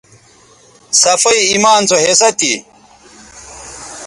صفائ 1.01 1.39
ایمان 1.51 1.81
سو 1.89 1.97
حصہ 2.05 2.29
تھی 2.39 2.53